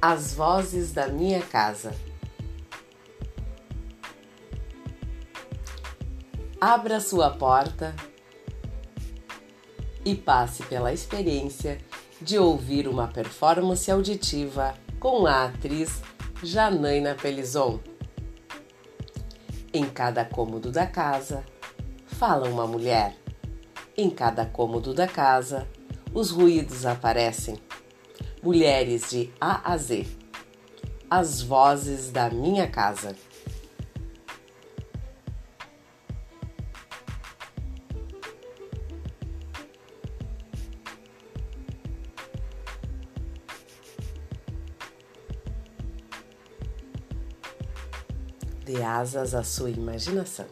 As 0.00 0.32
vozes 0.32 0.92
da 0.92 1.08
minha 1.08 1.42
casa. 1.42 1.92
Abra 6.60 7.00
sua 7.00 7.30
porta 7.30 7.96
e 10.04 10.14
passe 10.14 10.62
pela 10.62 10.92
experiência 10.92 11.78
de 12.22 12.38
ouvir 12.38 12.86
uma 12.86 13.08
performance 13.08 13.90
auditiva 13.90 14.72
com 15.00 15.26
a 15.26 15.46
atriz 15.46 16.00
Janaina 16.44 17.16
Pelizon. 17.16 17.80
Em 19.72 19.84
cada 19.84 20.24
cômodo 20.24 20.70
da 20.70 20.86
casa, 20.86 21.44
fala 22.06 22.48
uma 22.48 22.68
mulher. 22.68 23.16
Em 23.96 24.08
cada 24.08 24.46
cômodo 24.46 24.94
da 24.94 25.08
casa, 25.08 25.66
os 26.14 26.30
ruídos 26.30 26.86
aparecem 26.86 27.58
Mulheres 28.40 29.10
de 29.10 29.30
A 29.40 29.72
a 29.72 29.76
Z. 29.76 30.06
As 31.10 31.42
vozes 31.42 32.10
da 32.10 32.30
minha 32.30 32.68
casa. 32.68 33.16
Dê 48.64 48.82
asas 48.82 49.34
à 49.34 49.42
sua 49.42 49.70
imaginação. 49.70 50.46